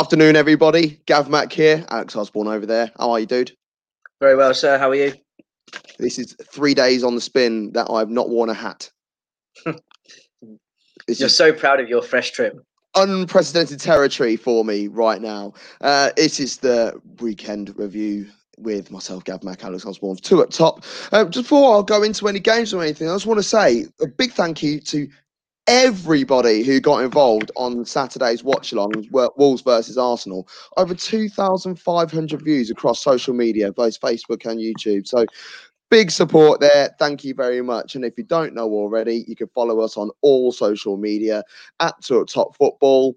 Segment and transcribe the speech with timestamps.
[0.00, 0.98] afternoon, everybody.
[1.04, 2.90] Gav Mack here, Alex Osborne over there.
[2.98, 3.52] How are you, dude?
[4.18, 4.78] Very well, sir.
[4.78, 5.12] How are you?
[5.98, 8.90] This is three days on the spin that I've not worn a hat.
[11.06, 12.62] You're so proud of your fresh trim.
[12.94, 15.52] Unprecedented territory for me right now.
[15.82, 20.82] Uh, it is the weekend review with myself, Gav Mack, Alex Osborne, Two Up Top.
[21.12, 23.84] Uh, just before I'll go into any games or anything, I just want to say
[24.00, 25.08] a big thank you to
[25.70, 30.48] everybody who got involved on Saturday's watch along Wolves versus Arsenal.
[30.76, 35.06] Over 2,500 views across social media, both Facebook and YouTube.
[35.06, 35.24] So
[35.88, 36.90] big support there.
[36.98, 37.94] Thank you very much.
[37.94, 41.44] And if you don't know already, you can follow us on all social media
[41.78, 43.16] at Top Football.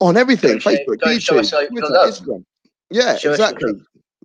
[0.00, 2.44] On everything, Facebook, YouTube, Twitter, Instagram.
[2.90, 3.74] Yeah, exactly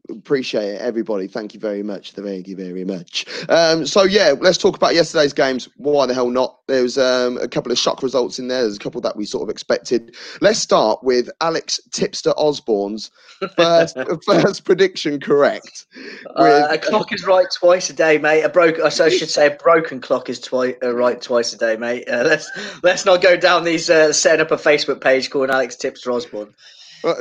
[0.10, 1.28] appreciate it, everybody.
[1.28, 2.12] Thank you very much.
[2.12, 3.26] Thank you very much.
[3.50, 5.70] Um, so yeah, let's talk about yesterday's games.
[5.78, 6.60] Why the hell not?
[6.68, 8.62] There was um, a couple of shock results in there.
[8.62, 10.16] There's a couple that we sort of expected.
[10.42, 13.12] Let's start with Alex Tipster Osborne's
[13.56, 15.86] first first prediction correct.
[16.36, 18.42] Uh, a clock is right twice a day, mate.
[18.44, 21.76] A broken, I should say, a broken clock is twice uh, right twice a day,
[21.78, 22.08] mate.
[22.10, 22.50] Uh, let's
[22.84, 26.54] let's not go down these uh, setting up a Facebook page called Alex Tipster Osborne.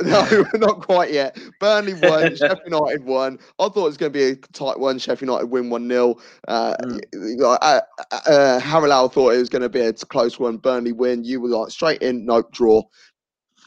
[0.03, 1.37] No, not quite yet.
[1.59, 3.39] Burnley won, Sheffield United won.
[3.59, 4.97] I thought it was going to be a tight one.
[4.97, 6.15] Sheffield United win 1 0.
[6.47, 7.41] Uh, mm.
[7.41, 10.57] uh, uh, Harry thought it was going to be a close one.
[10.57, 11.23] Burnley win.
[11.23, 12.81] You were like straight in, nope, draw.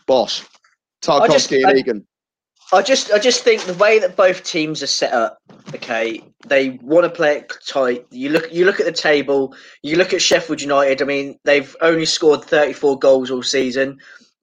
[0.07, 0.45] Bosh.
[1.03, 2.07] Tarkowski and Egan.
[2.71, 5.39] I just, I just think the way that both teams are set up,
[5.75, 8.07] okay, they want to play it tight.
[8.11, 9.55] You look, you look at the table.
[9.83, 11.01] You look at Sheffield United.
[11.01, 13.99] I mean, they've only scored 34 goals all season.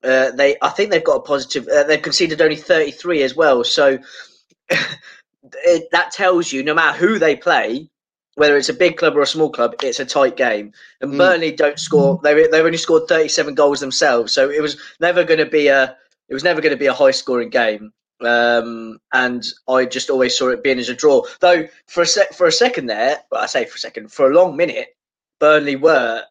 [0.05, 1.67] Uh, they, I think they've got a positive.
[1.67, 3.63] Uh, they've conceded only 33 as well.
[3.63, 3.97] So
[4.69, 7.89] it, that tells you, no matter who they play,
[8.35, 10.73] whether it's a big club or a small club, it's a tight game.
[11.01, 11.17] And mm.
[11.17, 12.19] Burnley don't score.
[12.23, 14.33] They they've only scored 37 goals themselves.
[14.33, 15.95] So it was never going to be a.
[16.27, 17.91] It was never going to be a high scoring game.
[18.21, 21.23] Um, and I just always saw it being as a draw.
[21.41, 24.29] Though for a sec, for a second there, well, I say for a second, for
[24.29, 24.95] a long minute,
[25.39, 26.23] Burnley were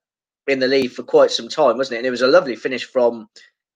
[0.46, 1.98] in the lead for quite some time, wasn't it?
[1.98, 3.28] And it was a lovely finish from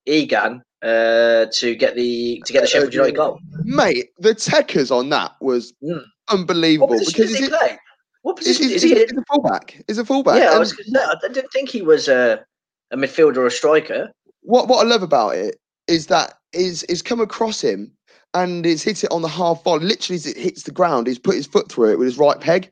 [0.08, 3.40] Egan uh, to get the to get the Sheffield United goal.
[3.64, 6.02] Mate, the techers on that was mm.
[6.28, 6.88] unbelievable.
[6.88, 7.78] What because he play?
[8.22, 8.98] What position is, is, is he?
[8.98, 9.82] Is a fullback.
[9.88, 10.40] Is a fullback.
[10.40, 12.44] Yeah, I, was, I didn't think he was a,
[12.90, 14.10] a midfielder or a striker.
[14.42, 17.92] What what I love about it is that is is come across him
[18.34, 19.84] and he's hit it on the half volley.
[19.84, 22.40] Literally, as it hits the ground, he's put his foot through it with his right
[22.40, 22.70] peg,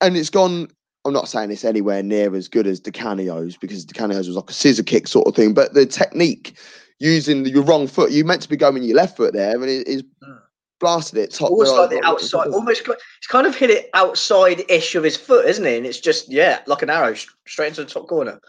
[0.00, 0.68] and it's gone
[1.04, 4.36] I'm not saying it's anywhere near as good as Di Canio's because Di Canio's was
[4.36, 6.56] like a scissor kick sort of thing, but the technique
[7.00, 9.88] using your wrong foot, you meant to be going your left foot there, and it
[9.88, 10.32] is hmm.
[10.78, 11.50] blasted it top.
[11.50, 15.46] Almost like the outside, almost it's kind of hit it outside ish of his foot,
[15.46, 15.76] isn't it?
[15.76, 17.14] And it's just yeah, like an arrow
[17.46, 18.40] straight into the top corner.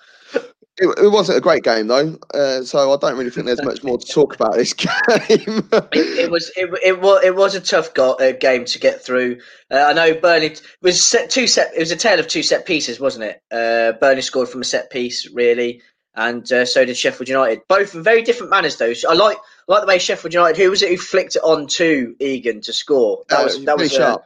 [0.79, 3.83] It, it, wasn't a great game though, uh, so I don't really think there's much
[3.83, 4.89] more to talk about this game.
[4.97, 8.99] it, it, was it, it was it was a tough go- uh, game to get
[8.99, 9.37] through.
[9.69, 11.71] Uh, I know Burnley was set two set.
[11.75, 13.41] It was a tale of two set pieces, wasn't it?
[13.51, 15.83] Uh, Burnley scored from a set piece, really,
[16.15, 17.61] and uh, so did Sheffield United.
[17.67, 18.93] Both in very different manners, though.
[18.93, 19.37] So I like
[19.69, 20.57] I like the way Sheffield United.
[20.57, 23.23] Who was it who flicked it on to Egan to score?
[23.29, 24.23] That was that was sharp.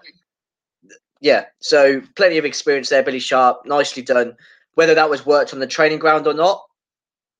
[1.20, 3.66] Yeah, so plenty of experience there, Billy Sharp.
[3.66, 4.38] Nicely done.
[4.78, 6.62] Whether that was worked on the training ground or not,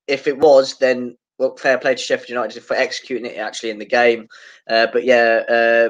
[0.08, 3.78] if it was, then well, fair play to Sheffield United for executing it actually in
[3.78, 4.28] the game.
[4.68, 5.90] Uh, but yeah, uh,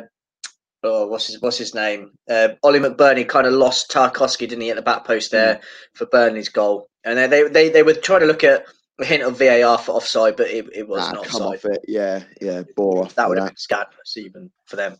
[0.83, 2.11] oh, what's his what's his name?
[2.29, 5.61] Uh, Oli McBurnie kind of lost Tarkowski, didn't he, at the back post there mm.
[5.93, 6.89] for Burnley's goal?
[7.05, 8.65] And they, they they were trying to look at
[8.99, 11.41] a hint of VAR for offside, but it, it was not offside.
[11.41, 11.85] off it.
[11.87, 13.15] Yeah, yeah, bore off.
[13.15, 14.97] That would have been scandalous even for them.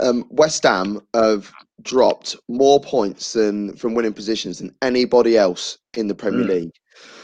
[0.00, 1.52] Um, West Ham have
[1.82, 6.48] dropped more points than from winning positions than anybody else in the Premier mm.
[6.48, 6.72] League.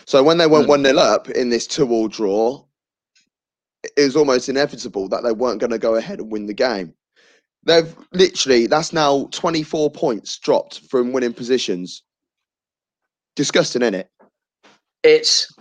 [0.07, 0.71] So when they went mm.
[0.71, 2.65] 1 0 up in this two all draw,
[3.85, 6.95] it was almost inevitable that they weren't going to go ahead and win the game.
[7.65, 12.03] They've literally, that's now 24 points dropped from winning positions.
[13.37, 14.11] Disgusting, isn't it?
[15.03, 15.53] It's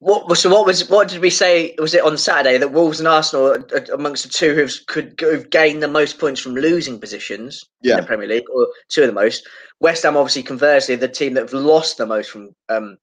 [0.00, 0.50] what so?
[0.50, 1.74] What was what did we say?
[1.78, 5.50] Was it on Saturday that Wolves and Arsenal are amongst the two who've could have
[5.50, 7.94] gained the most points from losing positions yeah.
[7.94, 9.48] in the Premier League, or two of the most?
[9.80, 12.96] West Ham, obviously, conversely, the team that have lost the most from um,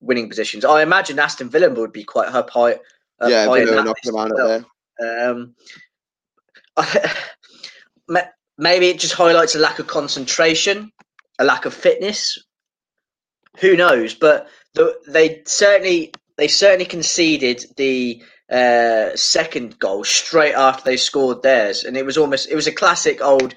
[0.00, 0.64] winning positions.
[0.64, 2.74] I imagine Aston Villa would be quite up high.
[3.20, 4.64] Up yeah, high Villa knocked them out well.
[4.98, 5.30] there.
[5.30, 5.54] Um,
[8.58, 10.92] maybe it just highlights a lack of concentration,
[11.40, 12.38] a lack of fitness.
[13.58, 14.14] Who knows?
[14.14, 21.42] But the, they certainly they certainly conceded the uh, second goal straight after they scored
[21.42, 23.54] theirs, and it was almost it was a classic old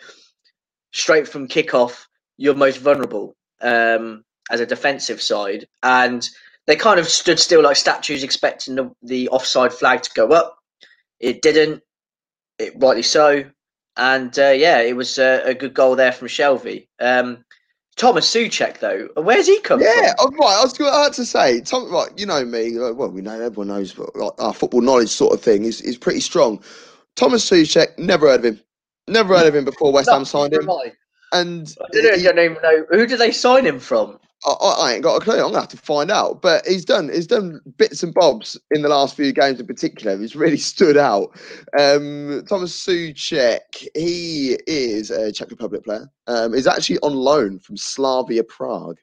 [0.93, 2.05] straight from kickoff.
[2.37, 6.27] You're most vulnerable, um, as a defensive side, and
[6.67, 10.57] they kind of stood still like statues, expecting the, the offside flag to go up.
[11.19, 11.83] It didn't.
[12.57, 13.45] It rightly so,
[13.95, 16.87] and uh, yeah, it was a, a, good goal there from Shelvey.
[16.99, 17.45] Um,
[17.99, 20.31] Thomas Soucek, though, where's he come yeah, from?
[20.31, 20.57] Yeah, right.
[20.57, 22.77] I was going to say, Tom, right, you know me.
[22.77, 25.97] Well, we know everyone knows, but like, our football knowledge sort of thing is, is
[25.97, 26.63] pretty strong.
[27.17, 28.61] Thomas Soucek, never heard of him.
[29.09, 30.69] Never heard of him before West Ham signed him.
[31.33, 34.17] And I don't, he, I don't, even know who did they sign him from.
[34.45, 35.35] I, I, ain't got a clue.
[35.35, 36.41] I'm gonna have to find out.
[36.41, 40.17] But he's done he's done bits and bobs in the last few games in particular.
[40.17, 41.37] He's really stood out.
[41.77, 46.09] Um, Thomas Soucek, he is a Czech Republic player.
[46.27, 48.97] Um, he's actually on loan from Slavia Prague.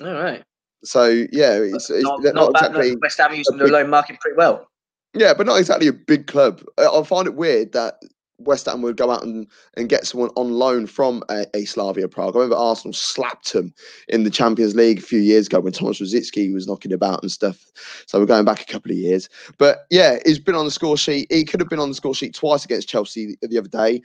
[0.00, 0.44] All right.
[0.84, 4.36] So yeah, it's, it's not, not, not exactly West Ham using the loan market pretty
[4.36, 4.68] well.
[5.14, 6.62] Yeah, but not exactly a big club.
[6.78, 7.94] I find it weird that
[8.38, 9.46] West Ham would go out and,
[9.76, 12.36] and get someone on loan from a, a Slavia Prague.
[12.36, 13.74] I remember Arsenal slapped him
[14.08, 17.32] in the Champions League a few years ago when Thomas Rosicky was knocking about and
[17.32, 17.70] stuff.
[18.06, 19.28] So we're going back a couple of years.
[19.58, 21.30] But yeah, he's been on the score sheet.
[21.30, 24.02] He could have been on the score sheet twice against Chelsea the, the other day,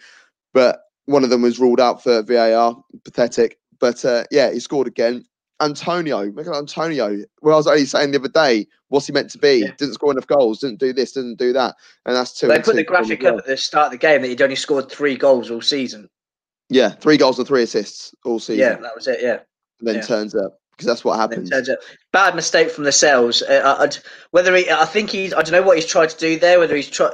[0.54, 2.82] but one of them was ruled out for VAR.
[3.04, 3.60] Pathetic.
[3.80, 5.26] But uh, yeah, he scored again.
[5.63, 9.38] Antonio, Michael Antonio, well, I was only saying the other day, what's he meant to
[9.38, 9.63] be?
[9.65, 9.71] Yeah.
[9.77, 11.75] Didn't score enough goals, didn't do this, didn't do that.
[12.06, 12.48] And that's two.
[12.48, 14.92] They put the graphic up at the start of the game that he'd only scored
[14.92, 16.10] three goals all season.
[16.69, 18.60] Yeah, three goals and three assists all season.
[18.60, 19.39] Yeah, that was it, yeah.
[19.80, 20.01] And then yeah.
[20.01, 21.51] turns up because that's what happens.
[22.12, 23.42] Bad mistake from Lascelles.
[23.42, 23.89] Uh,
[24.31, 26.60] whether he, I think he's, I don't know what he's tried to do there.
[26.60, 27.12] Whether he's try,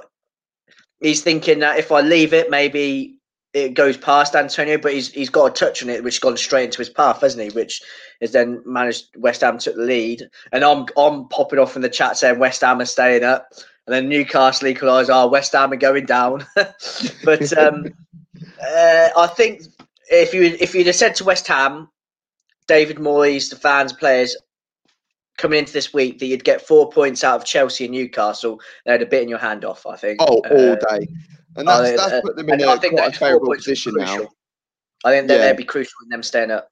[1.01, 3.19] he's thinking that if I leave it, maybe
[3.53, 6.37] it goes past Antonio, but he's he's got a touch on it, which has gone
[6.37, 7.49] straight into his path, hasn't he?
[7.49, 7.81] Which
[8.21, 11.89] has then managed West Ham took the lead, and I'm I'm popping off in the
[11.89, 13.47] chat saying West Ham are staying up,
[13.87, 15.09] and then Newcastle equalise.
[15.09, 16.45] Oh, West Ham are going down,
[17.23, 17.85] but um,
[18.35, 19.63] uh, I think
[20.11, 21.89] if you if you'd have said to West Ham,
[22.67, 24.37] David Moyes, the fans, players
[25.37, 28.99] coming into this week that you'd get four points out of Chelsea and Newcastle, they'd
[28.99, 29.87] have bitten your hand off.
[29.87, 30.21] I think.
[30.21, 31.07] Oh, all uh, day.
[31.55, 34.27] And that's, that's uh, put them in a, quite a favourable position now.
[35.05, 35.37] I think yeah.
[35.37, 36.69] they'd be crucial in them staying up.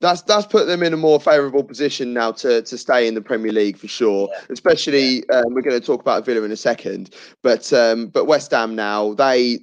[0.00, 3.20] That's that's put them in a more favourable position now to to stay in the
[3.20, 4.28] Premier League for sure.
[4.32, 4.40] Yeah.
[4.50, 5.38] Especially yeah.
[5.38, 8.74] Um, we're going to talk about Villa in a second, but um, but West Ham
[8.74, 9.58] now they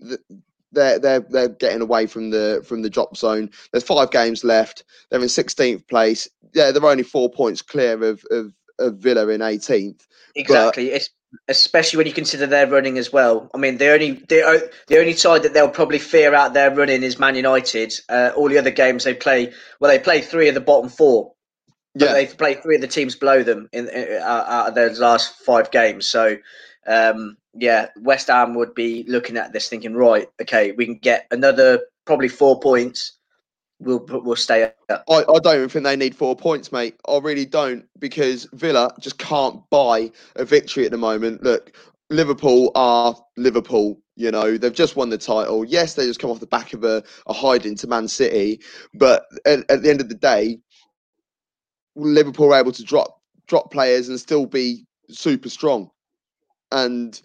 [0.72, 3.50] they're they're they're getting away from the from the drop zone.
[3.72, 4.84] There's five games left.
[5.10, 6.28] They're in 16th place.
[6.54, 10.06] Yeah, they're only four points clear of of, of Villa in 18th.
[10.36, 10.90] Exactly.
[10.90, 11.10] But, it's
[11.48, 13.50] especially when you consider their running as well.
[13.54, 17.04] I mean, the only the, the only side that they'll probably fear out their running
[17.04, 17.94] is Man United.
[18.10, 21.34] Uh, all the other games they play, well, they play three of the bottom four.
[21.96, 22.14] Yeah.
[22.14, 25.72] they play three of the teams below them in, in out of their last five
[25.72, 26.06] games.
[26.06, 26.38] So,
[26.86, 31.26] um, yeah, West Ham would be looking at this thinking, right, okay, we can get
[31.32, 33.17] another probably four points
[33.80, 34.76] we'll we'll stay up.
[35.10, 36.96] I, I don't even think they need four points, mate.
[37.08, 41.44] I really don't because Villa just can't buy a victory at the moment.
[41.44, 41.76] Look,
[42.10, 44.00] Liverpool are Liverpool.
[44.16, 45.64] You know, they've just won the title.
[45.64, 48.60] Yes, they just come off the back of a, a hiding to Man City,
[48.96, 50.60] but at, at the end of the day,
[51.96, 55.90] Liverpool are able to drop drop players and still be super strong.
[56.72, 57.22] And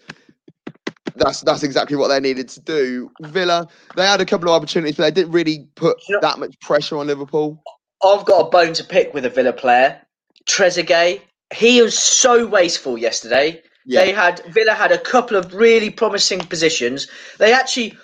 [1.15, 3.11] that's that's exactly what they needed to do.
[3.21, 6.39] Villa, they had a couple of opportunities, but they didn't really put you know, that
[6.39, 7.61] much pressure on Liverpool.
[8.03, 10.01] I've got a bone to pick with a Villa player,
[10.45, 11.21] Trezeguet.
[11.53, 13.61] He was so wasteful yesterday.
[13.85, 14.01] Yeah.
[14.01, 17.07] They had Villa had a couple of really promising positions.
[17.37, 17.97] They actually.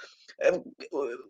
[0.48, 0.64] Um,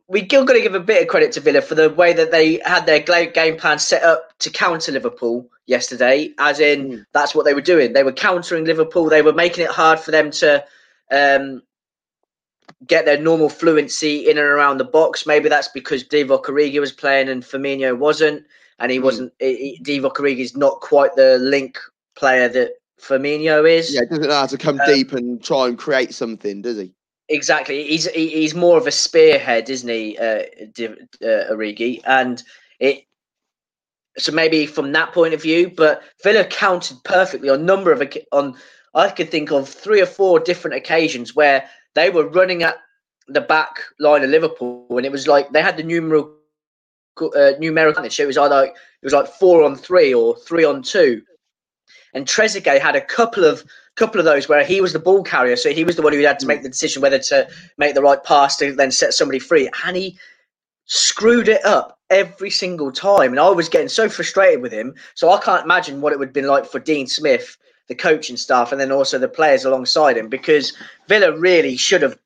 [0.07, 2.29] we still got to give a bit of credit to Villa for the way that
[2.29, 6.31] they had their game plan set up to counter Liverpool yesterday.
[6.38, 7.05] As in, mm.
[7.12, 7.93] that's what they were doing.
[7.93, 9.09] They were countering Liverpool.
[9.09, 10.63] They were making it hard for them to
[11.12, 11.62] um,
[12.88, 15.25] get their normal fluency in and around the box.
[15.25, 18.45] Maybe that's because Divock Origi was playing and Firmino wasn't,
[18.79, 19.03] and he mm.
[19.03, 19.33] wasn't.
[19.39, 21.77] He, Divock Origi is not quite the link
[22.15, 23.93] player that Firmino is.
[23.93, 26.93] Yeah, doesn't know how to come um, deep and try and create something, does he?
[27.29, 27.88] Exactly.
[27.88, 32.01] He's he's more of a spearhead, isn't he, uh, Div, uh, Origi?
[32.05, 32.41] And
[32.79, 33.05] it.
[34.17, 38.55] So maybe from that point of view, but Villa counted perfectly on number of on.
[38.95, 42.77] I could think of three or four different occasions where they were running at
[43.27, 46.36] the back line of Liverpool, and it was like they had the numeral
[47.22, 51.22] uh, numerical It was either it was like four on three or three on two,
[52.13, 53.63] and Trezeguet had a couple of
[53.96, 56.19] couple of those where he was the ball carrier, so he was the one who
[56.19, 59.39] had to make the decision whether to make the right pass to then set somebody
[59.39, 60.17] free, and he
[60.86, 64.96] screwed it up every single time, and I was getting so frustrated with him.
[65.15, 67.58] So I can't imagine what it would have been like for Dean Smith
[67.89, 70.74] the coaching staff, and then also the players alongside him, because
[71.10, 72.17] Villa really should have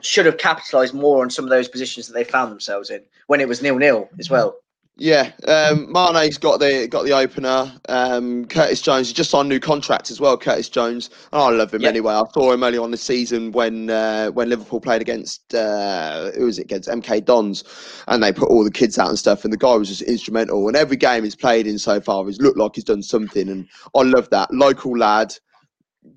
[0.00, 3.40] should have capitalised more on some of those positions that they found themselves in when
[3.40, 4.56] it was nil nil as well.
[5.02, 7.72] Yeah, um, Mane's got the got the opener.
[7.88, 10.36] Um, Curtis Jones he just signed a new contract as well.
[10.36, 12.12] Curtis Jones, I love him anyway.
[12.12, 16.44] I saw him early on the season when uh, when Liverpool played against uh, who
[16.44, 17.64] was it against MK Dons,
[18.08, 19.42] and they put all the kids out and stuff.
[19.42, 20.68] And the guy was just instrumental.
[20.68, 23.48] And every game he's played in so far, he's looked like he's done something.
[23.48, 23.66] And
[23.96, 25.34] I love that local lad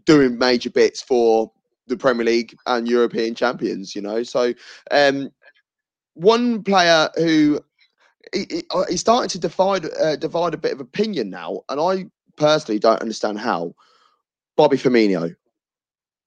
[0.04, 1.50] doing major bits for
[1.88, 3.96] the Premier League and European champions.
[3.96, 4.54] You know, so
[4.92, 5.30] um,
[6.16, 7.62] one player who
[8.72, 12.06] uh, he's starting to divide uh, divide a bit of opinion now, and I
[12.38, 13.74] personally don't understand how.
[14.56, 15.36] Bobby Firmino,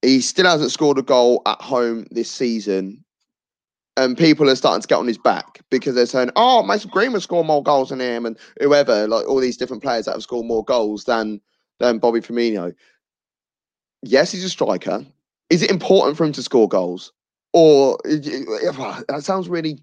[0.03, 3.05] he still hasn't scored a goal at home this season,
[3.97, 7.23] and people are starting to get on his back because they're saying, "Oh, Mason Greenwood
[7.23, 10.47] scored more goals than him," and whoever, like all these different players that have scored
[10.47, 11.41] more goals than
[11.79, 12.75] than Bobby Firmino.
[14.03, 15.05] Yes, he's a striker.
[15.50, 17.12] Is it important for him to score goals,
[17.53, 19.79] or that sounds really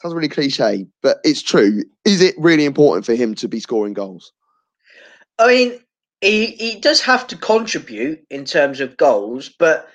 [0.00, 1.82] sounds really cliche, but it's true.
[2.04, 4.32] Is it really important for him to be scoring goals?
[5.38, 5.80] I mean,
[6.20, 9.88] he he does have to contribute in terms of goals, but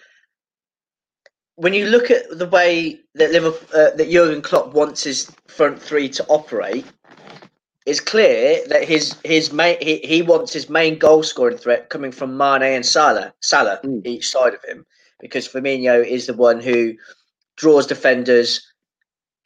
[1.56, 5.82] when you look at the way that Liverpool, uh, that Jurgen Klopp wants his front
[5.82, 6.86] three to operate,
[7.86, 12.12] it's clear that his his main he, he wants his main goal scoring threat coming
[12.12, 14.06] from Mane and Salah Salah Mm.
[14.06, 14.86] each side of him,
[15.20, 16.94] because Firmino is the one who
[17.58, 18.62] draws defenders,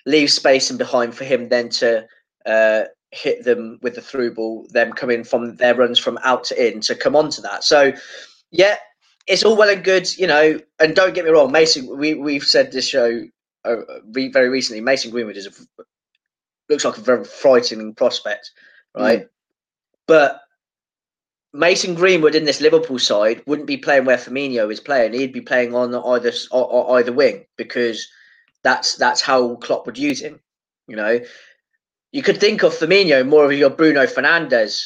[0.06, 2.06] leaves space in behind for him then to
[2.46, 6.68] uh, hit them with the through ball, them coming from their runs from out to
[6.68, 7.64] in to come onto that.
[7.64, 7.94] So,
[8.52, 8.76] yeah,
[9.28, 10.60] it's all well and good, you know.
[10.80, 11.98] And don't get me wrong, Mason.
[11.98, 13.24] We we've said this show
[13.66, 13.78] uh,
[14.12, 14.82] re- very recently.
[14.82, 15.84] Mason Greenwood is a,
[16.70, 18.52] looks like a very frightening prospect,
[18.96, 19.28] right?
[20.08, 20.42] But
[21.54, 25.14] Mason Greenwood in this Liverpool side wouldn't be playing where Firmino is playing.
[25.14, 28.08] He'd be playing on either or either wing because
[28.66, 30.42] that's that's how Klopp would use him.
[30.88, 31.20] You know,
[32.12, 34.84] you could think of Firmino more of your Bruno Fernandes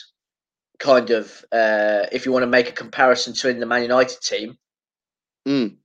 [0.79, 4.21] kind of, uh, if you want to make a comparison to in the Man United
[4.21, 4.57] team.
[5.48, 5.75] Mm.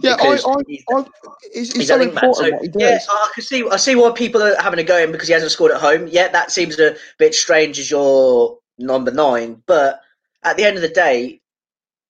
[0.00, 1.04] Yeah, I, because I, he's- I,
[1.52, 2.24] it's he's so a link man.
[2.24, 2.82] important So, what he does.
[2.82, 3.68] yeah, I can see.
[3.70, 6.06] I see why people are having a go him because he hasn't scored at home.
[6.10, 9.62] Yeah, that seems a bit strange as your number nine.
[9.66, 10.00] But
[10.44, 11.40] at the end of the day,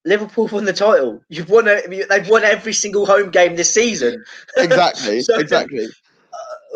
[0.09, 1.21] Liverpool won the title.
[1.29, 1.69] You've won.
[1.69, 4.25] A, they've won every single home game this season.
[4.57, 5.87] exactly, So- exactly.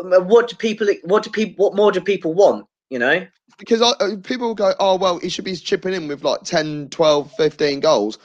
[0.01, 0.87] Um, What do people?
[1.05, 1.65] What do people?
[1.65, 2.67] What more do people want?
[2.91, 3.27] You know.
[3.59, 6.43] Because I, uh, people will go, oh, well, he should be chipping in with like
[6.43, 8.19] 10, 12, 15 goals.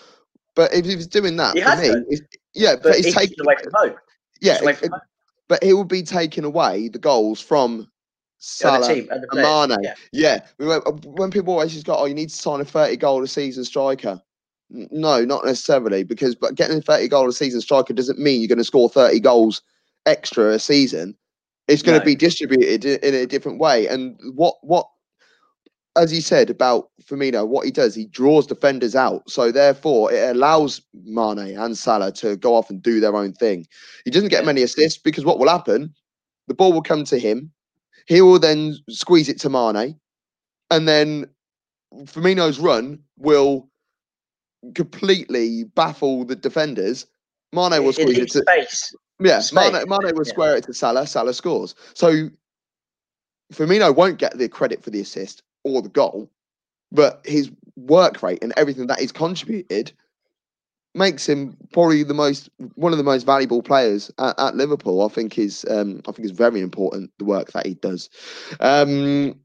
[0.56, 2.22] But if he's doing that, He for me, it's,
[2.56, 3.96] yeah, but, But he's he's taking away from home.
[4.42, 5.02] yeah, from home.
[5.48, 7.88] but he will be taking away the goals from
[8.40, 9.26] Salah team, and.
[9.34, 9.78] Mane.
[9.82, 9.94] Yeah.
[10.12, 10.40] Yeah,
[11.04, 13.64] when people always just go, "Oh, you need to sign a thirty goal a season
[13.66, 14.22] striker."
[14.70, 18.50] No, not necessarily, because but getting a thirty goal a season striker doesn't mean you're
[18.50, 19.62] going to score thirty goals
[20.06, 21.16] extra a season.
[21.68, 23.88] It's going to be distributed in a different way.
[23.88, 24.88] And what what,
[25.96, 29.30] as you said about Firmino, what he does, he draws defenders out.
[29.30, 33.66] So therefore, it allows Mane and Salah to go off and do their own thing.
[34.04, 35.94] He doesn't get many assists because what will happen?
[36.48, 37.52] The ball will come to him.
[38.06, 39.98] He will then squeeze it to Mane,
[40.72, 41.26] and then
[42.04, 43.70] Firmino's run will
[44.76, 47.06] completely baffle the defenders.
[47.54, 48.96] Mane will squeeze it to space.
[49.20, 49.40] yeah.
[49.40, 50.32] space, Mane, Mane will yeah.
[50.32, 51.08] square it to Salah.
[51.08, 51.76] Salah scores.
[51.94, 52.30] So
[53.54, 56.30] Firmino won't get the credit for the assist or the goal,
[56.92, 59.92] but his work rate and everything that he's contributed
[60.94, 65.06] makes him probably the most one of the most valuable players at, at Liverpool.
[65.06, 68.10] I think is um, I think is very important the work that he does.
[68.60, 69.40] Um,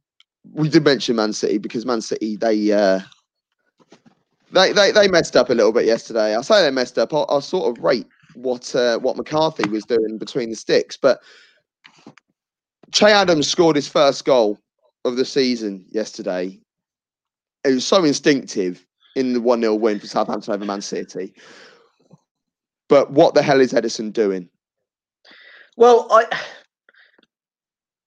[0.53, 2.73] we did mention Man City because Man City they.
[2.73, 3.01] Uh,
[4.53, 6.37] they, they they messed up a little bit yesterday.
[6.37, 7.13] I say they messed up.
[7.13, 11.21] I, I sort of rate what uh, what McCarthy was doing between the sticks, but
[12.93, 14.59] Che Adams scored his first goal
[15.05, 16.61] of the season yesterday.
[17.65, 21.35] It was so instinctive in the 1 0 win for Southampton over Man City.
[22.89, 24.49] But what the hell is Ederson doing?
[25.77, 26.27] Well, I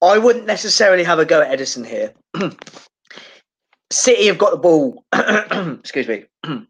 [0.02, 2.14] I wouldn't necessarily have a go at Ederson here.
[3.92, 5.04] City have got the ball.
[5.80, 6.26] excuse me.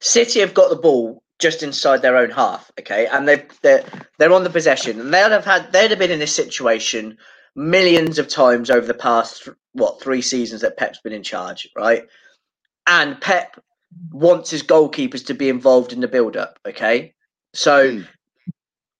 [0.00, 2.70] City have got the ball just inside their own half.
[2.80, 3.84] Okay, and they they're
[4.18, 7.18] they're on the possession, and they'd have had they'd have been in this situation
[7.56, 12.04] millions of times over the past what three seasons that Pep's been in charge, right?
[12.86, 13.60] And Pep
[14.12, 16.58] wants his goalkeepers to be involved in the build-up.
[16.66, 17.14] Okay,
[17.54, 18.02] so Hmm.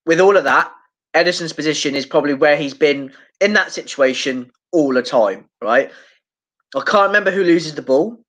[0.07, 0.73] with all of that,
[1.15, 5.93] Ederson's position is probably where he's been in that situation all the time, right?
[6.77, 8.24] I can't remember who loses the ball,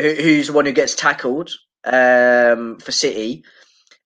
[0.00, 1.50] who's the one who gets tackled
[1.84, 3.44] um, for City,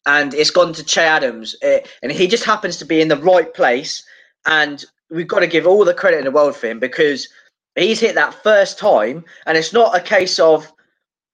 [0.06, 3.16] and it's gone to Che Adams, eh, and he just happens to be in the
[3.16, 4.04] right place.
[4.46, 7.28] And we've got to give all the credit in the world for him because
[7.76, 10.72] he's hit that first time, and it's not a case of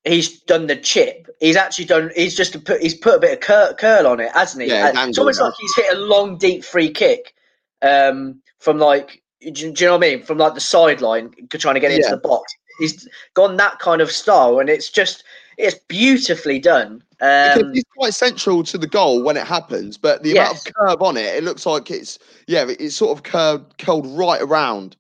[0.05, 1.29] he's done the chip.
[1.41, 2.11] He's actually done.
[2.15, 2.83] He's just put.
[2.83, 4.69] He's put a bit of cur- curl on it, hasn't he?
[4.69, 7.35] Yeah, it's almost like he's hit a long, deep free kick
[7.83, 9.23] um, from like.
[9.41, 10.23] Do, do, you know what I mean?
[10.25, 12.53] From like the sideline, trying to get into the box.
[12.79, 15.25] He's gone that kind of style, and it's just
[15.59, 17.03] it's beautifully done.
[17.21, 20.51] Um, it's quite central to the goal when it happens, but the yes.
[20.51, 24.07] amount of curve on it, it looks like it's yeah, it's sort of curved, curled
[24.17, 24.97] right around,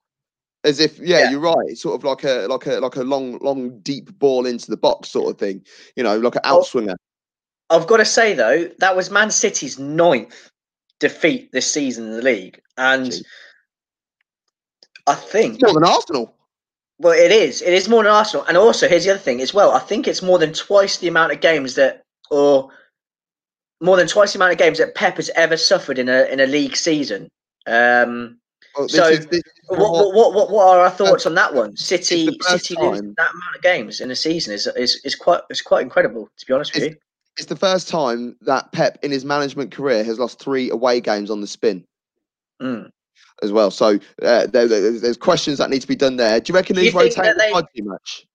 [0.64, 1.66] as if yeah, yeah, you're right.
[1.66, 4.76] It's sort of like a like a like a long, long, deep ball into the
[4.76, 5.64] box sort of thing.
[5.94, 6.96] You know, like an outswinger.
[7.70, 10.50] I've got to say though, that was Man City's ninth
[10.98, 13.22] defeat this season in the league, and Jeez.
[15.06, 16.34] I think it's more than Arsenal.
[17.00, 17.62] Well, it is.
[17.62, 19.70] It is more than Arsenal, and also here's the other thing as well.
[19.70, 22.70] I think it's more than twice the amount of games that, or
[23.80, 26.40] more than twice the amount of games that Pep has ever suffered in a in
[26.40, 27.28] a league season.
[27.68, 28.38] Um,
[28.76, 29.26] well, so, is,
[29.68, 31.76] what, what, what, what, what are our thoughts on that one?
[31.76, 35.62] City, City losing that amount of games in a season is is is quite is
[35.62, 36.28] quite incredible.
[36.36, 36.96] To be honest with you,
[37.36, 41.30] it's the first time that Pep in his management career has lost three away games
[41.30, 41.84] on the spin.
[42.60, 42.90] Mm
[43.42, 43.70] as well.
[43.70, 46.40] So uh, there, there's questions that need to be done there.
[46.40, 48.26] Do you reckon he's rotating they, too much?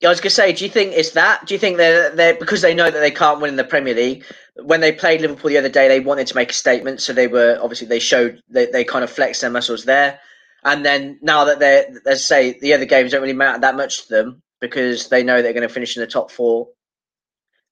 [0.00, 1.46] Yeah, I was gonna say, do you think it's that?
[1.46, 3.94] Do you think they're they because they know that they can't win in the Premier
[3.94, 4.24] League?
[4.56, 7.26] When they played Liverpool the other day, they wanted to make a statement, so they
[7.26, 10.20] were obviously they showed they, they kind of flexed their muscles there.
[10.64, 14.06] And then now that they're let's say the other games don't really matter that much
[14.06, 16.68] to them because they know they're going to finish in the top four,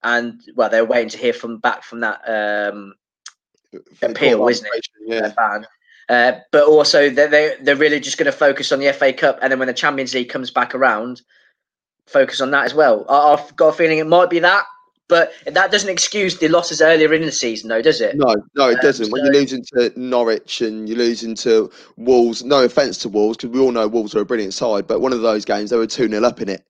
[0.03, 2.95] and well, they're waiting to hear from back from that um,
[4.03, 4.89] appeal, isn't it?
[5.01, 5.63] Yeah.
[6.09, 9.39] Uh, but also they're, they, they're really just going to focus on the FA Cup,
[9.43, 11.23] and then when the Champions League comes back around,
[12.07, 13.05] focus on that as well.
[13.09, 14.65] I, have got a feeling it might be that,
[15.09, 18.17] but that doesn't excuse the losses earlier in the season, though, does it?
[18.17, 19.07] No, no, it doesn't.
[19.07, 23.37] Um, when you're losing to Norwich and you're losing to Wolves, no offence to Wolves,
[23.37, 25.77] because we all know Wolves are a brilliant side, but one of those games they
[25.77, 26.65] were two 0 up in it,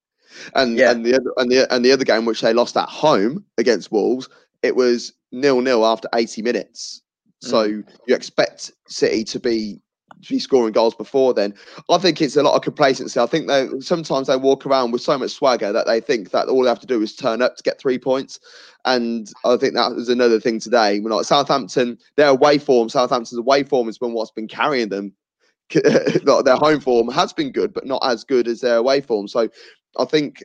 [0.54, 0.90] and yeah.
[0.90, 3.90] and the other and the and the other game which they lost at home against
[3.90, 4.28] Wolves,
[4.62, 7.02] it was nil nil after 80 minutes.
[7.42, 7.88] So mm.
[8.06, 9.80] you expect City to be
[10.22, 11.54] to be scoring goals before then.
[11.90, 13.20] I think it's a lot of complacency.
[13.20, 16.48] I think they sometimes they walk around with so much swagger that they think that
[16.48, 18.40] all they have to do is turn up to get three points.
[18.84, 21.00] And I think that was another thing today.
[21.00, 25.12] When like Southampton, their away form, Southampton's away form has been what's been carrying them.
[25.70, 29.26] their home form has been good, but not as good as their away form.
[29.26, 29.48] So
[29.98, 30.44] I think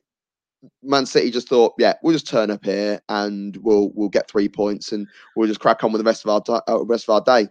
[0.83, 4.49] Man City just thought, yeah, we'll just turn up here and we'll we'll get three
[4.49, 7.21] points and we'll just crack on with the rest of our uh, rest of our
[7.21, 7.49] day.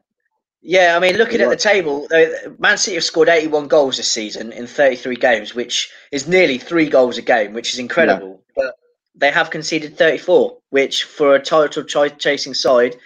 [0.63, 2.07] Yeah, I mean, looking at the table,
[2.59, 6.87] Man City have scored 81 goals this season in 33 games, which is nearly three
[6.87, 8.43] goals a game, which is incredible.
[8.57, 8.65] Yeah.
[8.65, 8.75] But
[9.15, 12.97] they have conceded 34, which for a title chasing side,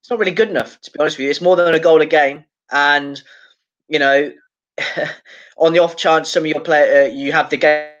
[0.00, 0.80] it's not really good enough.
[0.80, 3.22] To be honest with you, it's more than a goal a game, and
[3.88, 4.32] you know,
[5.58, 7.91] on the off chance some of your player uh, you have the game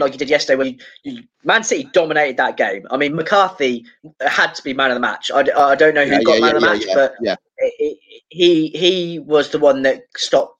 [0.00, 2.86] like you did yesterday, when you, you, Man City dominated that game.
[2.90, 3.84] I mean, McCarthy
[4.26, 5.30] had to be man of the match.
[5.32, 7.74] I, I don't know who yeah, got yeah, man yeah, of the match, but it,
[7.78, 10.56] it, he he was the one that stopped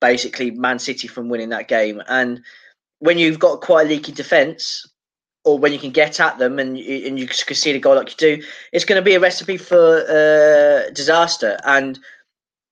[0.00, 2.02] basically Man City from winning that game.
[2.08, 2.40] And
[3.00, 4.86] when you've got quite a leaky defence,
[5.44, 8.10] or when you can get at them and you, and you concede a goal like
[8.10, 11.58] you do, it's going to be a recipe for uh, disaster.
[11.64, 11.98] And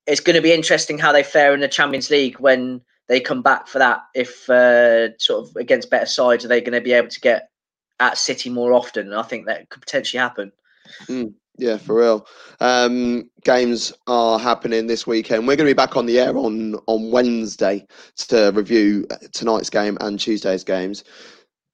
[0.06, 3.42] it's going to be interesting how they fare in the Champions League when they come
[3.42, 6.92] back for that if uh, sort of against better sides are they going to be
[6.92, 7.50] able to get
[8.00, 9.06] at City more often?
[9.06, 10.52] And I think that could potentially happen.
[11.06, 12.26] Mm, yeah, for real.
[12.60, 15.46] Um, games are happening this weekend.
[15.46, 17.86] We're going to be back on the air on on Wednesday
[18.28, 21.04] to review tonight's game and Tuesday's games.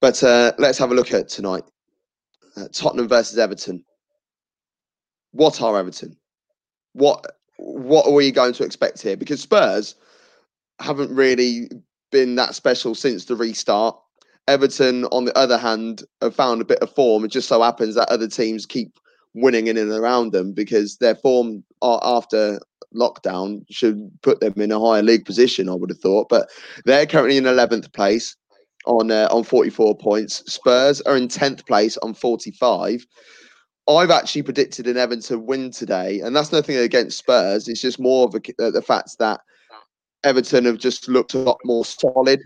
[0.01, 1.65] But uh, let's have a look at tonight.
[2.57, 3.85] Uh, Tottenham versus Everton.
[5.33, 6.17] What are Everton?
[6.93, 7.25] What
[7.57, 9.17] what are we going to expect here?
[9.17, 9.95] Because Spurs
[10.83, 11.71] haven't really
[12.11, 13.97] been that special since the restart.
[14.49, 17.25] Everton, on the other hand, have found a bit of form.
[17.25, 18.99] It just so happens that other teams keep
[19.35, 22.61] winning in and around them because their form after
[22.95, 25.69] lockdown should put them in a higher league position.
[25.69, 26.51] I would have thought, but
[26.85, 28.37] they're currently in eleventh place
[28.87, 30.43] on uh, on forty four points.
[30.53, 33.07] Spurs are in tenth place on forty five.
[33.89, 37.69] I've actually predicted an Everton win today, and that's nothing against Spurs.
[37.69, 39.41] It's just more of a, uh, the fact that
[40.25, 42.41] Everton have just looked a lot more solid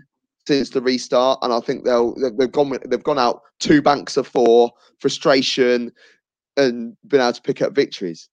[0.47, 4.27] since the restart, and I think they'll they've gone they've gone out two banks of
[4.27, 5.91] four, frustration,
[6.55, 8.29] and been able to pick up victories.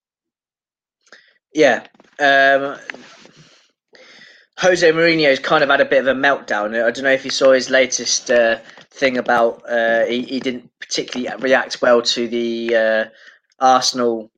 [1.52, 1.86] Yeah,
[2.20, 2.76] um,
[4.58, 6.70] Jose Mourinho's kind of had a bit of a meltdown.
[6.70, 8.58] I don't know if you saw his latest uh,
[8.90, 13.04] thing about uh, he, he didn't particularly react well to the uh,
[13.60, 14.30] Arsenal.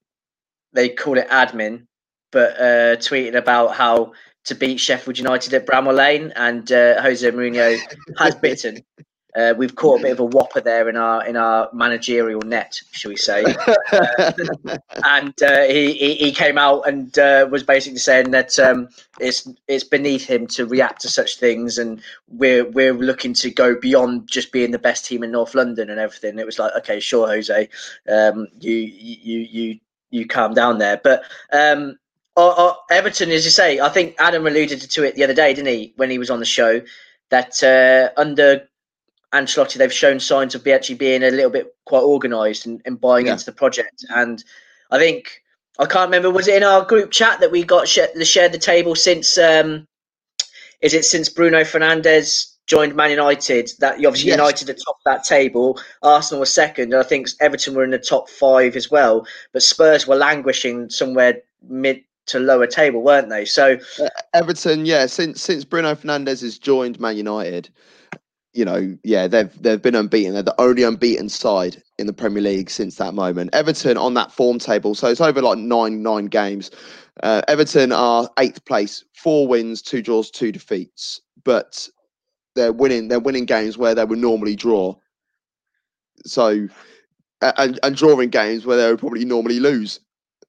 [0.73, 1.87] They call it admin,
[2.33, 4.13] but uh, tweeted about how
[4.47, 7.79] to beat Sheffield United at Bramall Lane, and uh, Jose Mourinho
[8.19, 8.83] has bitten.
[9.37, 12.81] Uh, we've caught a bit of a whopper there in our in our managerial net,
[12.93, 13.45] shall we say?
[13.93, 14.33] Uh,
[15.05, 18.89] and uh, he, he, he came out and uh, was basically saying that um,
[19.21, 23.79] it's it's beneath him to react to such things, and we're we're looking to go
[23.79, 26.39] beyond just being the best team in North London and everything.
[26.39, 27.69] It was like, okay, sure, Jose,
[28.09, 29.81] um, you you you
[30.11, 31.23] you calm down there, but.
[31.53, 31.99] Um,
[32.37, 35.95] Everton, as you say, I think Adam alluded to it the other day, didn't he,
[35.97, 36.83] when he was on the show,
[37.31, 38.69] that uh, under
[39.33, 43.01] Ancelotti, they've shown signs of be actually being a little bit quite organised and, and,
[43.01, 43.33] buying yeah.
[43.33, 44.05] into the project.
[44.11, 44.43] And
[44.91, 45.43] I think
[45.79, 48.59] I can't remember was it in our group chat that we got sh- shared the
[48.59, 49.87] table since um,
[50.81, 54.39] is it since Bruno Fernandes joined Man United that obviously yes.
[54.39, 57.91] United at top of that table, Arsenal were second, and I think Everton were in
[57.91, 59.27] the top five as well.
[59.53, 63.45] But Spurs were languishing somewhere mid to lower table, weren't they?
[63.45, 67.69] So uh, Everton, yeah, since since Bruno Fernandes has joined Man United,
[68.57, 70.33] you know, yeah, they've they've been unbeaten.
[70.35, 73.51] They're the only unbeaten side in the Premier League since that moment.
[73.53, 76.71] Everton on that form table, so it's over like nine nine games.
[77.23, 81.89] Uh, Everton are eighth place, four wins, two draws, two defeats, but
[82.55, 83.09] they're winning.
[83.09, 84.97] They're winning games where they would normally draw.
[86.25, 86.67] So,
[87.43, 90.01] and and drawing games where they would probably normally lose.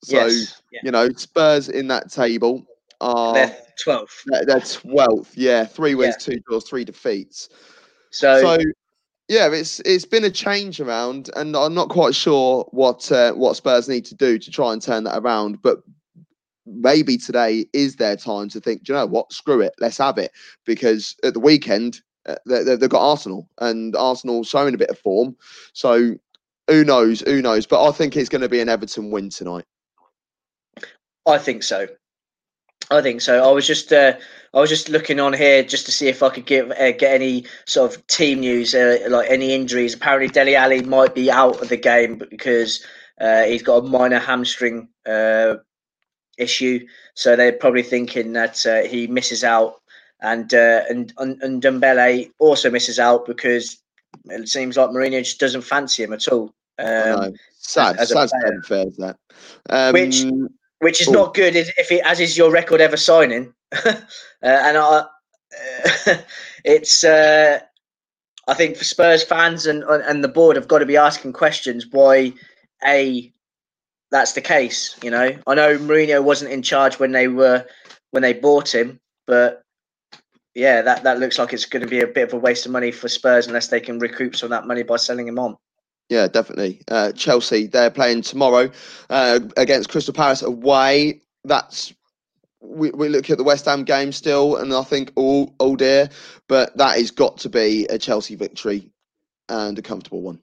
[0.03, 0.61] So yes.
[0.71, 0.79] yeah.
[0.83, 2.65] you know, Spurs in that table
[3.01, 4.23] are they're twelfth.
[4.25, 5.37] They're twelfth.
[5.37, 6.33] Yeah, three wins, yeah.
[6.33, 7.49] two draws, three defeats.
[8.11, 8.63] So, so
[9.27, 13.55] yeah, it's it's been a change around, and I'm not quite sure what uh, what
[13.55, 15.61] Spurs need to do to try and turn that around.
[15.61, 15.79] But
[16.65, 18.83] maybe today is their time to think.
[18.83, 19.33] Do you know what?
[19.33, 20.31] Screw it, let's have it.
[20.65, 24.99] Because at the weekend uh, they, they've got Arsenal, and Arsenal showing a bit of
[24.99, 25.35] form.
[25.73, 26.15] So
[26.67, 27.21] who knows?
[27.21, 27.65] Who knows?
[27.65, 29.65] But I think it's going to be an Everton win tonight.
[31.27, 31.87] I think so.
[32.89, 33.47] I think so.
[33.47, 34.13] I was just uh,
[34.53, 37.13] I was just looking on here just to see if I could get uh, get
[37.13, 39.93] any sort of team news, uh, like any injuries.
[39.93, 42.83] Apparently, Dele Alli might be out of the game because
[43.19, 45.55] uh, he's got a minor hamstring uh,
[46.37, 46.87] issue.
[47.15, 49.81] So they're probably thinking that uh, he misses out,
[50.21, 53.81] and and and Ndombele also misses out because
[54.25, 56.53] it seems like Mourinho just doesn't fancy him at all.
[56.79, 59.17] Um, sad, as, as sad unfair that.
[59.69, 60.23] Um, Which
[60.79, 61.13] which is Ooh.
[61.13, 63.53] not good if it as is your record ever signing.
[63.85, 63.93] uh,
[64.41, 65.05] and I,
[66.07, 66.17] uh,
[66.63, 67.59] it's uh,
[68.47, 71.85] I think for Spurs fans and and the board have got to be asking questions
[71.89, 72.33] why
[72.85, 73.31] a
[74.11, 74.97] that's the case.
[75.03, 77.65] You know, I know Mourinho wasn't in charge when they were
[78.11, 79.63] when they bought him, but
[80.55, 82.71] yeah, that that looks like it's going to be a bit of a waste of
[82.71, 85.57] money for Spurs unless they can recoup some of that money by selling him on.
[86.09, 86.81] Yeah, definitely.
[86.87, 88.71] Uh, Chelsea, they're playing tomorrow
[89.09, 91.21] uh, against Crystal Palace away.
[91.43, 91.93] That's
[92.61, 96.09] we, we look at the West Ham game still, and I think all oh dear,
[96.47, 98.89] but that has got to be a Chelsea victory
[99.49, 100.39] and a comfortable one.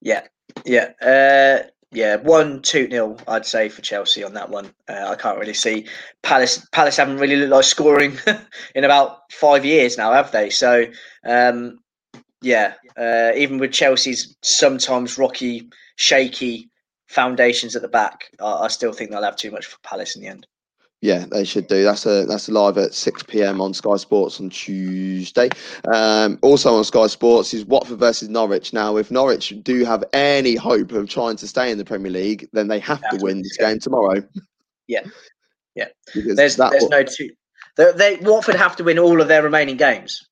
[0.00, 0.26] Yeah,
[0.64, 2.16] yeah, uh, yeah.
[2.16, 4.72] One two nil, I'd say for Chelsea on that one.
[4.88, 5.86] Uh, I can't really see
[6.22, 6.66] Palace.
[6.72, 8.18] Palace haven't really looked like scoring
[8.74, 10.50] in about five years now, have they?
[10.50, 10.86] So
[11.26, 11.78] um,
[12.42, 16.70] yeah, uh, even with Chelsea's sometimes rocky, shaky
[17.06, 20.22] foundations at the back, I, I, still think they'll have too much for Palace in
[20.22, 20.46] the end.
[21.02, 21.82] Yeah, they should do.
[21.82, 25.48] That's a that's a live at six pm on Sky Sports on Tuesday.
[25.90, 28.74] Um, also on Sky Sports is Watford versus Norwich.
[28.74, 32.48] Now, if Norwich do have any hope of trying to stay in the Premier League,
[32.52, 34.22] then they have to win this game tomorrow.
[34.88, 35.04] Yeah,
[35.74, 35.88] yeah.
[36.14, 37.30] Because there's there's no two.
[37.76, 40.28] They, they Watford have to win all of their remaining games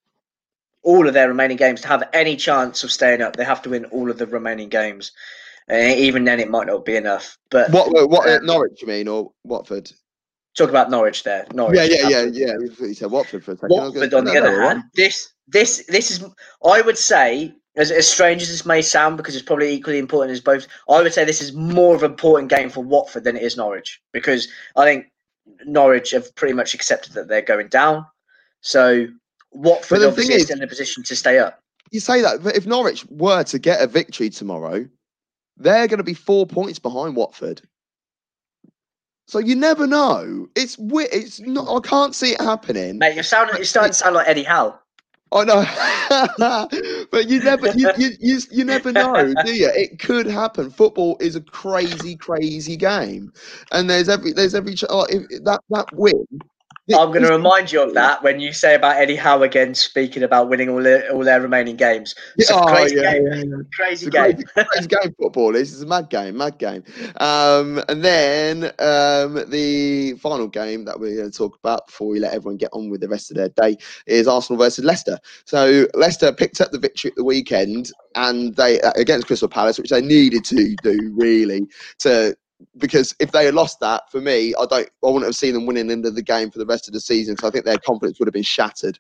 [0.89, 3.37] all of their remaining games to have any chance of staying up.
[3.37, 5.13] They have to win all of the remaining games.
[5.69, 7.37] And even then, it might not be enough.
[7.51, 7.91] But what?
[8.09, 8.27] What?
[8.27, 9.93] Uh, Norwich, you mean, or Watford?
[10.57, 11.47] Talk about Norwich there.
[11.53, 11.79] Norwich.
[11.79, 12.55] Yeah, yeah, yeah, yeah.
[12.81, 13.69] You said Watford for a second.
[13.69, 16.25] Watford, on the other hand, this, this, this is.
[16.65, 20.33] I would say, as, as strange as this may sound, because it's probably equally important
[20.33, 20.67] as both.
[20.89, 23.59] I would say this is more of an important game for Watford than it is
[23.59, 25.13] Norwich, because I think
[25.67, 28.07] Norwich have pretty much accepted that they're going down.
[28.63, 29.07] So
[29.53, 31.61] Watford the obviously is in a position to stay up.
[31.91, 34.87] You say that, but if Norwich were to get a victory tomorrow,
[35.57, 37.63] they're going to be four points behind Watford.
[39.27, 40.49] So you never know.
[40.55, 41.69] It's it's not.
[41.69, 42.99] I can't see it happening.
[42.99, 43.57] Mate, you're sounding.
[43.57, 44.79] You're starting to sound like Eddie Howe.
[45.31, 49.71] I know, but you never, you, you, you, you never know, do you?
[49.75, 50.71] It could happen.
[50.71, 53.31] Football is a crazy, crazy game,
[53.73, 56.25] and there's every, there's every, oh, if that that win
[56.97, 60.23] I'm going to remind you of that when you say about Eddie Howe again speaking
[60.23, 62.15] about winning all their, all their remaining games.
[62.37, 63.27] It's Oh, a crazy yeah, game.
[63.27, 63.57] yeah, yeah.
[63.75, 64.37] Crazy game.
[64.37, 65.73] crazy, crazy game football is.
[65.73, 66.85] It's a mad game, mad game.
[67.21, 72.21] Um, and then um, the final game that we're going to talk about before we
[72.21, 75.19] let everyone get on with the rest of their day is Arsenal versus Leicester.
[75.45, 79.79] So Leicester picked up the victory at the weekend, and they uh, against Crystal Palace,
[79.79, 81.67] which they needed to do really
[81.99, 82.35] to.
[82.77, 85.67] Because if they had lost that, for me, I don't, I wouldn't have seen them
[85.67, 87.35] winning into the game for the rest of the season.
[87.35, 88.99] Because I think their confidence would have been shattered.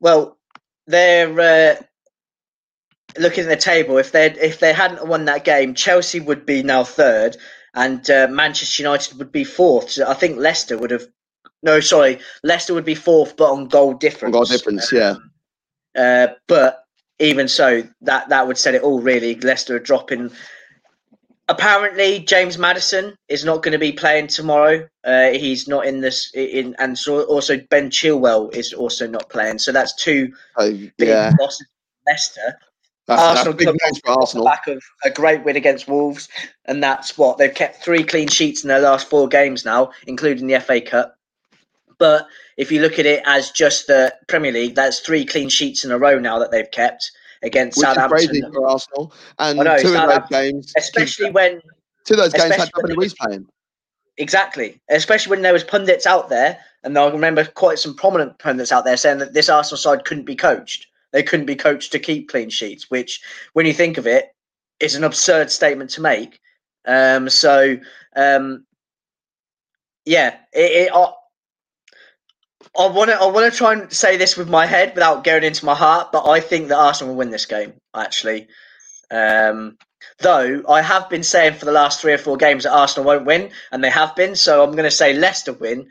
[0.00, 0.38] Well,
[0.86, 1.82] they're uh,
[3.18, 3.98] looking at the table.
[3.98, 7.36] If they if they hadn't won that game, Chelsea would be now third,
[7.74, 9.90] and uh, Manchester United would be fourth.
[9.90, 11.06] So I think Leicester would have.
[11.62, 14.34] No, sorry, Leicester would be fourth, but on goal difference.
[14.34, 15.16] On Goal difference, yeah.
[15.96, 16.84] Uh, but
[17.18, 19.00] even so, that that would set it all.
[19.00, 20.30] Really, Leicester are dropping.
[21.50, 24.88] Apparently, James Maddison is not going to be playing tomorrow.
[25.02, 26.30] Uh, he's not in this.
[26.32, 29.58] In and so also Ben Chilwell is also not playing.
[29.58, 31.66] So that's two big yeah, losses
[32.06, 32.56] Leicester.
[33.08, 34.44] that's, Arsenal that's big come Arsenal.
[34.44, 36.28] back of a great win against Wolves,
[36.66, 40.46] and that's what they've kept three clean sheets in their last four games now, including
[40.46, 41.16] the FA Cup.
[41.98, 45.84] But if you look at it as just the Premier League, that's three clean sheets
[45.84, 47.10] in a row now that they've kept
[47.42, 48.28] against which Southampton.
[48.28, 49.12] crazy for Arsenal.
[49.38, 51.60] And know, two of those games, Especially when
[52.04, 53.46] two of those games had especially when David it Luiz playing.
[54.18, 54.80] Exactly.
[54.90, 58.84] Especially when there was pundits out there, and I remember quite some prominent pundits out
[58.84, 60.86] there saying that this Arsenal side couldn't be coached.
[61.12, 63.20] They couldn't be coached to keep clean sheets, which,
[63.54, 64.34] when you think of it,
[64.78, 66.40] is an absurd statement to make.
[66.86, 67.76] Um, so,
[68.16, 68.64] um,
[70.04, 70.92] yeah, it, it,
[72.78, 75.44] I want to I want to try and say this with my head without going
[75.44, 77.72] into my heart, but I think that Arsenal will win this game.
[77.94, 78.48] Actually,
[79.10, 79.76] um,
[80.18, 83.24] though I have been saying for the last three or four games that Arsenal won't
[83.24, 84.36] win, and they have been.
[84.36, 85.88] So I'm going to say Leicester win,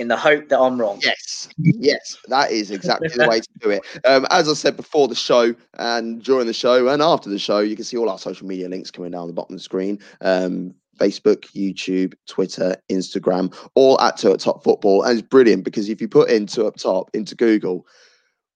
[0.00, 0.98] in the hope that I'm wrong.
[1.02, 3.82] Yes, yes, that is exactly the way to do it.
[4.04, 7.58] Um, as I said before the show and during the show and after the show,
[7.58, 9.98] you can see all our social media links coming down the bottom of the screen.
[10.22, 15.02] Um, Facebook, YouTube, Twitter, Instagram, all at Two Up Top Football.
[15.02, 17.86] And it's brilliant because if you put in Two Up Top into Google,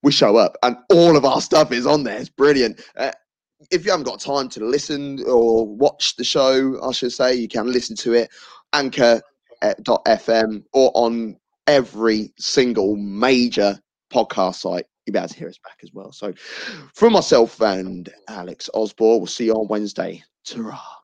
[0.03, 2.19] we show up and all of our stuff is on there.
[2.19, 2.81] It's brilliant.
[2.97, 3.13] Uh,
[3.71, 7.49] if you haven't got time to listen or watch the show, I should say, you
[7.49, 8.31] can listen to it.
[8.75, 13.81] Anchor.fm or on every single major
[14.13, 14.87] podcast site.
[15.07, 16.13] You'll be able to hear us back as well.
[16.13, 16.33] So,
[16.95, 20.23] from myself and Alex Osborne, we'll see you on Wednesday.
[20.45, 21.04] ta